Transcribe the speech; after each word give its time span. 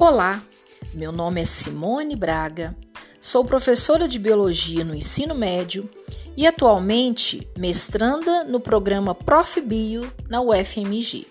Olá, 0.00 0.40
meu 0.94 1.12
nome 1.12 1.42
é 1.42 1.44
Simone 1.44 2.16
Braga, 2.16 2.74
sou 3.20 3.44
professora 3.44 4.08
de 4.08 4.18
Biologia 4.18 4.82
no 4.82 4.94
ensino 4.94 5.34
médio 5.34 5.90
e 6.34 6.46
atualmente 6.46 7.46
mestranda 7.54 8.42
no 8.44 8.60
programa 8.60 9.14
ProfBio 9.14 10.10
na 10.26 10.40
UFMG. 10.40 11.26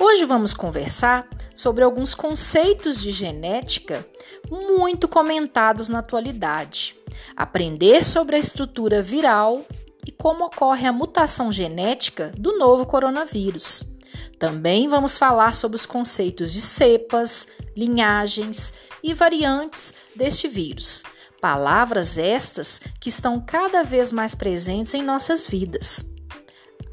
Hoje 0.00 0.24
vamos 0.24 0.54
conversar 0.54 1.28
sobre 1.54 1.84
alguns 1.84 2.14
conceitos 2.14 3.02
de 3.02 3.10
genética 3.10 4.04
muito 4.50 5.06
comentados 5.06 5.86
na 5.86 5.98
atualidade, 5.98 6.96
aprender 7.36 8.02
sobre 8.02 8.36
a 8.36 8.38
estrutura 8.38 9.02
viral 9.02 9.62
e 10.06 10.10
como 10.10 10.46
ocorre 10.46 10.86
a 10.86 10.92
mutação 10.92 11.52
genética 11.52 12.32
do 12.38 12.56
novo 12.56 12.86
coronavírus. 12.86 13.93
Também 14.44 14.88
vamos 14.88 15.16
falar 15.16 15.54
sobre 15.54 15.74
os 15.74 15.86
conceitos 15.86 16.52
de 16.52 16.60
cepas, 16.60 17.48
linhagens 17.74 18.74
e 19.02 19.14
variantes 19.14 19.94
deste 20.14 20.46
vírus. 20.46 21.02
Palavras 21.40 22.18
estas 22.18 22.78
que 23.00 23.08
estão 23.08 23.40
cada 23.40 23.82
vez 23.82 24.12
mais 24.12 24.34
presentes 24.34 24.92
em 24.92 25.02
nossas 25.02 25.46
vidas. 25.46 26.13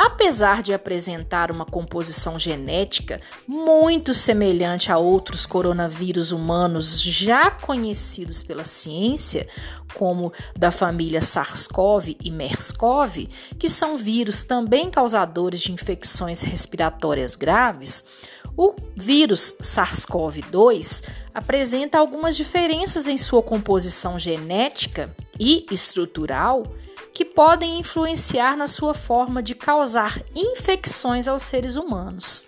Apesar 0.04 0.64
de 0.64 0.74
apresentar 0.74 1.52
uma 1.52 1.64
composição 1.64 2.40
genética 2.40 3.22
muito 3.48 4.16
semelhante 4.16 4.92
a 4.92 4.98
outros 4.98 5.46
coronavírus 5.46 6.32
humanos 6.32 7.00
já 7.00 7.52
conhecidos 7.52 8.42
pela 8.42 8.66
ciência, 8.66 9.48
como 9.94 10.34
da 10.58 10.72
família 10.72 11.22
SARS-CoV 11.22 12.18
e 12.20 12.32
MERS-CoV, 12.32 13.30
que 13.60 13.70
são 13.70 13.96
vírus 13.96 14.44
também 14.44 14.90
causadores 14.90 15.62
de 15.62 15.72
infecções 15.72 16.42
respiratórias 16.42 17.36
graves, 17.36 18.04
o 18.58 18.74
vírus 18.96 19.56
SARS-CoV-2 19.62 21.04
apresenta 21.32 22.00
algumas 22.00 22.36
diferenças 22.36 23.08
em 23.08 23.20
sua 23.20 23.44
composição 23.44 24.18
genética 24.18 25.16
e 25.40 25.64
estrutural 25.70 26.64
que 27.14 27.26
podem 27.26 27.80
influenciar 27.80 28.56
na 28.56 28.68
sua 28.68 28.94
forma 28.94 29.44
de 29.44 29.56
causar 29.56 30.22
infecções 30.36 31.28
aos 31.28 31.42
seres 31.42 31.76
humanos. 31.76 32.46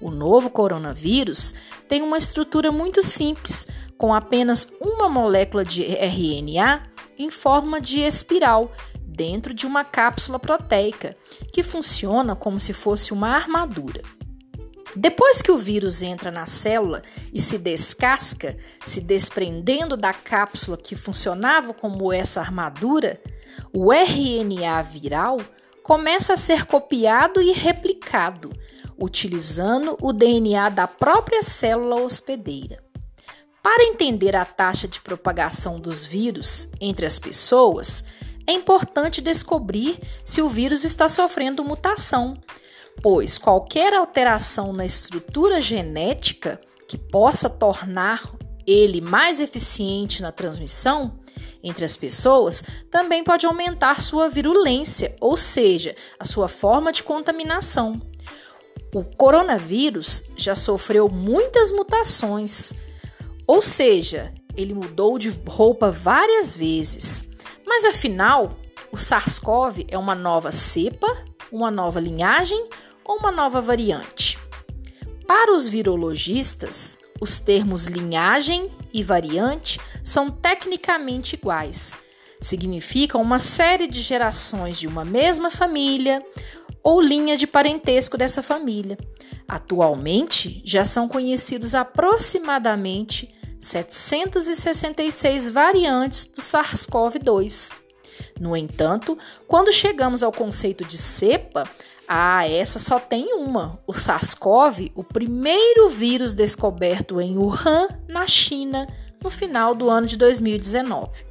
O 0.00 0.10
novo 0.10 0.50
coronavírus 0.50 1.54
tem 1.88 2.02
uma 2.02 2.18
estrutura 2.18 2.70
muito 2.70 3.02
simples, 3.02 3.66
com 3.96 4.12
apenas 4.12 4.68
uma 4.80 5.08
molécula 5.08 5.64
de 5.64 5.82
RNA 5.82 6.82
em 7.18 7.30
forma 7.30 7.80
de 7.80 8.00
espiral 8.00 8.70
dentro 9.00 9.54
de 9.54 9.66
uma 9.66 9.82
cápsula 9.82 10.38
proteica, 10.38 11.16
que 11.52 11.62
funciona 11.62 12.36
como 12.36 12.60
se 12.60 12.74
fosse 12.74 13.14
uma 13.14 13.30
armadura. 13.30 14.02
Depois 14.94 15.42
que 15.42 15.50
o 15.50 15.58
vírus 15.58 16.00
entra 16.02 16.30
na 16.30 16.46
célula 16.46 17.02
e 17.32 17.40
se 17.40 17.58
descasca, 17.58 18.56
se 18.84 19.00
desprendendo 19.00 19.96
da 19.96 20.12
cápsula 20.12 20.76
que 20.76 20.94
funcionava 20.94 21.74
como 21.74 22.12
essa 22.12 22.40
armadura, 22.40 23.20
o 23.72 23.92
RNA 23.92 24.82
viral 24.82 25.38
começa 25.82 26.34
a 26.34 26.36
ser 26.36 26.66
copiado 26.66 27.40
e 27.40 27.52
replicado, 27.52 28.52
utilizando 28.98 29.96
o 30.00 30.12
DNA 30.12 30.68
da 30.70 30.86
própria 30.86 31.42
célula 31.42 31.96
hospedeira. 31.96 32.82
Para 33.62 33.84
entender 33.84 34.36
a 34.36 34.44
taxa 34.44 34.86
de 34.86 35.00
propagação 35.00 35.80
dos 35.80 36.04
vírus 36.04 36.68
entre 36.80 37.04
as 37.04 37.18
pessoas, 37.18 38.04
é 38.46 38.52
importante 38.52 39.20
descobrir 39.20 39.98
se 40.24 40.40
o 40.40 40.48
vírus 40.48 40.84
está 40.84 41.08
sofrendo 41.08 41.64
mutação 41.64 42.34
pois 43.02 43.38
qualquer 43.38 43.94
alteração 43.94 44.72
na 44.72 44.84
estrutura 44.84 45.60
genética 45.60 46.60
que 46.88 46.96
possa 46.96 47.48
tornar 47.48 48.22
ele 48.66 49.00
mais 49.00 49.40
eficiente 49.40 50.22
na 50.22 50.32
transmissão 50.32 51.18
entre 51.62 51.84
as 51.84 51.96
pessoas 51.96 52.62
também 52.90 53.24
pode 53.24 53.44
aumentar 53.44 54.00
sua 54.00 54.28
virulência, 54.28 55.16
ou 55.20 55.36
seja, 55.36 55.94
a 56.18 56.24
sua 56.24 56.48
forma 56.48 56.92
de 56.92 57.02
contaminação. 57.02 58.00
O 58.94 59.04
coronavírus 59.16 60.24
já 60.36 60.54
sofreu 60.54 61.08
muitas 61.08 61.72
mutações, 61.72 62.72
ou 63.46 63.60
seja, 63.60 64.32
ele 64.56 64.74
mudou 64.74 65.18
de 65.18 65.28
roupa 65.46 65.90
várias 65.90 66.56
vezes. 66.56 67.28
Mas 67.66 67.84
afinal, 67.84 68.56
o 68.92 68.96
SARS-CoV 68.96 69.86
é 69.88 69.98
uma 69.98 70.14
nova 70.14 70.50
cepa, 70.50 71.08
uma 71.50 71.70
nova 71.70 72.00
linhagem 72.00 72.68
ou 73.04 73.18
uma 73.18 73.30
nova 73.30 73.60
variante? 73.60 74.38
Para 75.26 75.52
os 75.52 75.68
virologistas, 75.68 76.98
os 77.20 77.40
termos 77.40 77.84
linhagem 77.84 78.70
e 78.92 79.02
variante 79.02 79.80
são 80.04 80.30
tecnicamente 80.30 81.34
iguais. 81.36 81.96
Significam 82.40 83.20
uma 83.20 83.38
série 83.38 83.86
de 83.86 84.00
gerações 84.00 84.78
de 84.78 84.86
uma 84.86 85.04
mesma 85.04 85.50
família 85.50 86.22
ou 86.82 87.00
linha 87.00 87.36
de 87.36 87.46
parentesco 87.46 88.16
dessa 88.16 88.42
família. 88.42 88.98
Atualmente, 89.48 90.62
já 90.64 90.84
são 90.84 91.08
conhecidos 91.08 91.74
aproximadamente 91.74 93.34
766 93.58 95.48
variantes 95.48 96.26
do 96.26 96.40
SARS-CoV-2. 96.40 97.74
No 98.38 98.56
entanto, 98.56 99.16
quando 99.46 99.72
chegamos 99.72 100.22
ao 100.22 100.32
conceito 100.32 100.84
de 100.84 100.96
cepa, 100.96 101.68
ah, 102.08 102.48
essa 102.48 102.78
só 102.78 102.98
tem 102.98 103.34
uma: 103.34 103.80
o 103.86 103.92
SARS-CoV, 103.92 104.92
o 104.94 105.02
primeiro 105.02 105.88
vírus 105.88 106.34
descoberto 106.34 107.20
em 107.20 107.36
Wuhan, 107.36 107.88
na 108.08 108.26
China, 108.26 108.86
no 109.22 109.30
final 109.30 109.74
do 109.74 109.90
ano 109.90 110.06
de 110.06 110.16
2019. 110.16 111.24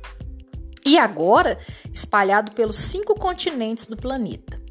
E 0.85 0.97
agora 0.97 1.57
espalhado 1.91 2.51
pelos 2.51 2.75
cinco 2.75 3.15
continentes 3.15 3.87
do 3.87 3.97
planeta. 3.97 4.61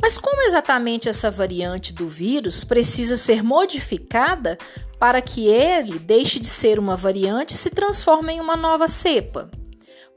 Mas 0.00 0.16
como 0.16 0.42
exatamente 0.42 1.08
essa 1.08 1.30
variante 1.30 1.92
do 1.92 2.06
vírus 2.06 2.64
precisa 2.64 3.16
ser 3.16 3.42
modificada 3.42 4.56
para 4.98 5.20
que 5.20 5.48
ele 5.48 5.98
deixe 5.98 6.38
de 6.38 6.46
ser 6.46 6.78
uma 6.78 6.96
variante 6.96 7.54
e 7.54 7.58
se 7.58 7.70
transforme 7.70 8.34
em 8.34 8.40
uma 8.40 8.56
nova 8.56 8.88
cepa? 8.88 9.50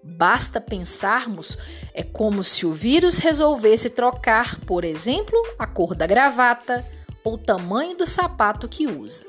Basta 0.03 0.59
pensarmos, 0.59 1.57
é 1.93 2.01
como 2.01 2.43
se 2.43 2.65
o 2.65 2.73
vírus 2.73 3.19
resolvesse 3.19 3.89
trocar, 3.89 4.59
por 4.61 4.83
exemplo, 4.83 5.37
a 5.59 5.67
cor 5.67 5.93
da 5.93 6.07
gravata 6.07 6.85
ou 7.23 7.35
o 7.35 7.37
tamanho 7.37 7.95
do 7.95 8.05
sapato 8.05 8.67
que 8.67 8.87
usa. 8.87 9.25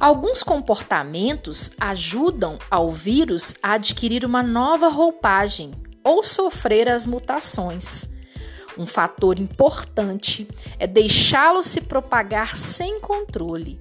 Alguns 0.00 0.42
comportamentos 0.42 1.70
ajudam 1.78 2.58
ao 2.70 2.90
vírus 2.90 3.54
a 3.62 3.74
adquirir 3.74 4.24
uma 4.24 4.42
nova 4.42 4.88
roupagem 4.88 5.72
ou 6.02 6.24
sofrer 6.24 6.88
as 6.88 7.04
mutações. 7.04 8.08
Um 8.78 8.86
fator 8.86 9.38
importante 9.38 10.48
é 10.78 10.86
deixá-lo 10.86 11.62
se 11.62 11.82
propagar 11.82 12.56
sem 12.56 12.98
controle. 12.98 13.78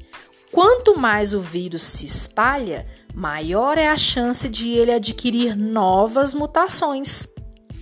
Quanto 0.52 0.98
mais 0.98 1.34
o 1.34 1.40
vírus 1.40 1.84
se 1.84 2.06
espalha, 2.06 2.88
maior 3.14 3.78
é 3.78 3.88
a 3.88 3.96
chance 3.96 4.50
de 4.50 4.70
ele 4.70 4.92
adquirir 4.92 5.56
novas 5.56 6.34
mutações. 6.34 7.28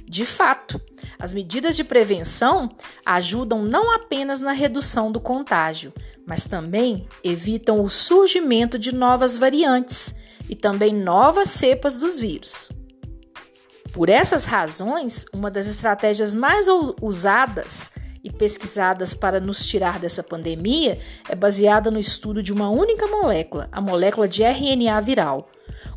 De 0.06 0.26
fato, 0.26 0.80
as 1.20 1.34
medidas 1.34 1.76
de 1.76 1.84
prevenção 1.84 2.70
ajudam 3.06 3.62
não 3.64 3.94
apenas 3.94 4.40
na 4.40 4.52
redução 4.52 5.12
do 5.12 5.20
contágio, 5.20 5.94
mas 6.26 6.46
também 6.46 7.08
evitam 7.24 7.82
o 7.82 7.90
surgimento 7.90 8.78
de 8.78 8.94
novas 8.94 9.38
variantes 9.38 10.14
e 10.50 10.56
também 10.56 10.94
novas 10.94 11.50
cepas 11.50 11.98
dos 11.98 12.20
vírus. 12.20 12.72
Por 13.94 14.10
essas 14.10 14.46
razões, 14.46 15.26
uma 15.34 15.50
das 15.50 15.68
estratégias 15.68 16.34
mais 16.34 16.68
usadas 17.02 17.92
e 18.28 18.32
pesquisadas 18.32 19.14
para 19.14 19.40
nos 19.40 19.66
tirar 19.66 20.00
dessa 20.00 20.22
pandemia 20.22 21.00
é 21.30 21.36
baseada 21.36 21.90
no 21.90 21.98
estudo 21.98 22.44
de 22.44 22.52
uma 22.52 22.70
única 22.70 23.08
molécula, 23.08 23.70
a 23.72 23.80
molécula 23.80 24.28
de 24.28 24.44
RNA 24.44 25.00
viral. 25.00 25.50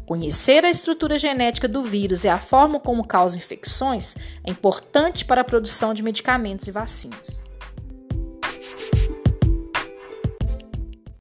Conhecer 0.07 0.65
a 0.65 0.71
estrutura 0.71 1.19
genética 1.19 1.67
do 1.67 1.83
vírus 1.83 2.25
e 2.25 2.29
a 2.29 2.39
forma 2.39 2.79
como 2.79 3.07
causa 3.07 3.37
infecções 3.37 4.17
é 4.45 4.51
importante 4.51 5.25
para 5.25 5.41
a 5.41 5.45
produção 5.45 5.93
de 5.93 6.03
medicamentos 6.03 6.69
e 6.69 6.73
vacinas. 6.73 7.50